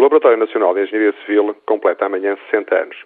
[0.00, 2.96] O Laboratório Nacional de Engenharia Civil completa amanhã 60 anos.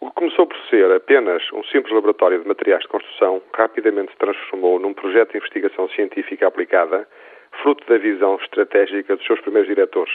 [0.00, 4.16] O que começou por ser apenas um simples laboratório de materiais de construção rapidamente se
[4.16, 7.06] transformou num projeto de investigação científica aplicada,
[7.60, 10.14] fruto da visão estratégica dos seus primeiros diretores,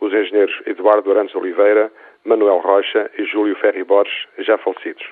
[0.00, 1.90] os engenheiros Eduardo Arantes Oliveira,
[2.24, 5.04] Manuel Rocha e Júlio Ferri Borges, já falecidos.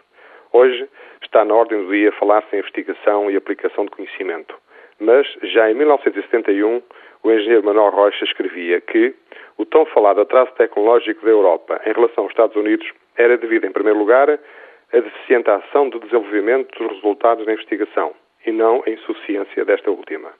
[0.52, 0.88] Hoje
[1.20, 4.54] está na ordem do dia falar-se em investigação e aplicação de conhecimento.
[5.00, 6.80] Mas, já em 1971,
[7.24, 9.14] o engenheiro Manuel Rocha escrevia que
[9.58, 13.72] o tão falado atraso tecnológico da Europa em relação aos Estados Unidos era devido, em
[13.72, 18.14] primeiro lugar, à deficiente ação do desenvolvimento dos resultados da investigação
[18.46, 20.30] e não à insuficiência desta última.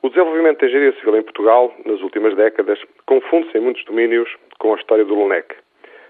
[0.00, 4.72] O desenvolvimento da engenharia civil em Portugal, nas últimas décadas, confunde-se em muitos domínios com
[4.72, 5.56] a história do LUNEC,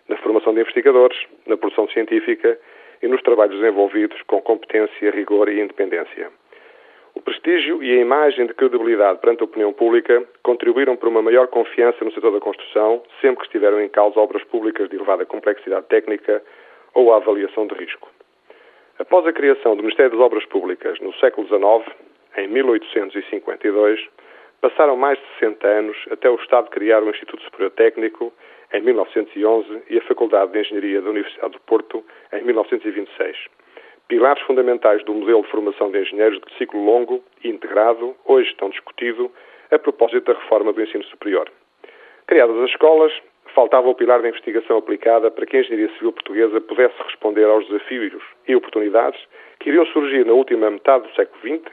[0.08, 1.16] na formação de investigadores,
[1.46, 2.58] na produção científica
[3.00, 6.30] e nos trabalhos desenvolvidos com competência, rigor e independência.
[7.14, 11.46] O prestígio e a imagem de credibilidade perante a opinião pública contribuíram para uma maior
[11.46, 15.86] confiança no setor da construção, sempre que estiveram em causa obras públicas de elevada complexidade
[15.86, 16.42] técnica
[16.92, 18.10] ou a avaliação de risco.
[18.98, 21.96] Após a criação do Ministério das Obras Públicas no século XIX,
[22.36, 24.08] em 1852,
[24.60, 28.32] passaram mais de 60 anos até o Estado criar o Instituto Superior Técnico
[28.72, 33.36] em 1911 e a Faculdade de Engenharia da Universidade do Porto em 1926
[34.08, 38.70] pilares fundamentais do modelo de formação de engenheiros de ciclo longo e integrado, hoje estão
[38.70, 39.30] discutido
[39.70, 41.50] a propósito da reforma do ensino superior.
[42.26, 43.12] Criadas as escolas,
[43.54, 47.66] faltava o pilar da investigação aplicada para que a engenharia civil portuguesa pudesse responder aos
[47.68, 49.20] desafios e oportunidades
[49.60, 51.72] que iriam surgir na última metade do século XX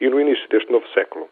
[0.00, 1.28] e no início deste novo século.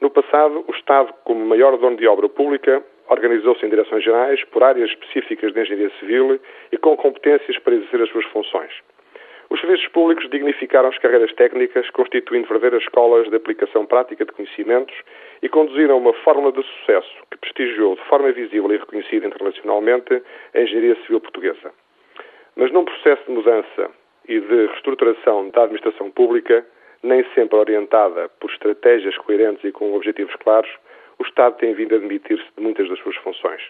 [0.00, 4.62] No passado, o Estado, como maior dono de obra pública, organizou-se em direções gerais por
[4.62, 6.40] áreas específicas de engenharia civil
[6.72, 8.72] e com competências para exercer as suas funções.
[9.48, 14.94] Os serviços públicos dignificaram as carreiras técnicas, constituindo verdadeiras escolas de aplicação prática de conhecimentos
[15.40, 20.20] e conduziram uma fórmula de sucesso que prestigiou de forma visível e reconhecida internacionalmente
[20.52, 21.72] a engenharia civil portuguesa.
[22.56, 23.90] Mas num processo de mudança
[24.28, 26.66] e de reestruturação da administração pública,
[27.04, 30.70] nem sempre orientada por estratégias coerentes e com objetivos claros,
[31.20, 33.62] o Estado tem vindo a demitir-se de muitas das suas funções.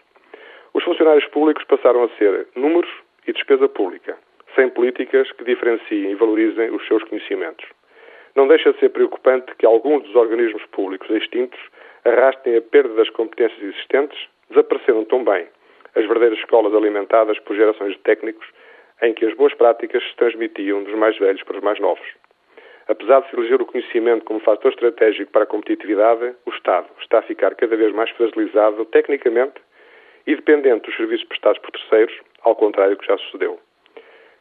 [0.72, 2.91] Os funcionários públicos passaram a ser números
[3.26, 4.16] e despesa pública
[4.56, 7.64] sem políticas que diferenciem e valorizem os seus conhecimentos.
[8.34, 11.60] Não deixa de ser preocupante que alguns dos organismos públicos extintos
[12.04, 14.18] arrastem a perda das competências existentes,
[14.50, 15.46] desapareceram também
[15.94, 18.46] as verdadeiras escolas alimentadas por gerações de técnicos
[19.02, 22.06] em que as boas práticas se transmitiam dos mais velhos para os mais novos.
[22.88, 27.18] Apesar de se eleger o conhecimento como fator estratégico para a competitividade, o Estado está
[27.18, 29.60] a ficar cada vez mais fragilizado tecnicamente
[30.26, 33.58] e dependente dos serviços prestados por terceiros, ao contrário do que já sucedeu.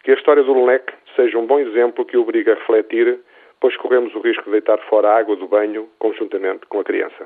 [0.05, 3.19] Que a história do LEC seja um bom exemplo que obriga a refletir,
[3.59, 7.25] pois corremos o risco de deitar fora a água do banho conjuntamente com a criança.